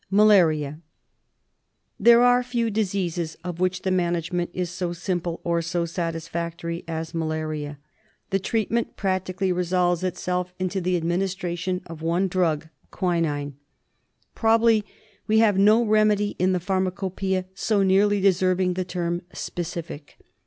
[0.09, 0.79] Malaria.
[1.99, 7.13] There are few diseases of which the management is so simple or so satisfactory as
[7.13, 7.77] malaria.
[8.31, 13.21] The treatment practically resolves itself into the administration of one N 2 196 TREATMENT OF
[13.21, 13.57] drug— quinine.
[14.33, 14.85] Probably
[15.27, 20.17] we have no remedy in the pharmacopia so nearly deserving the term" specific."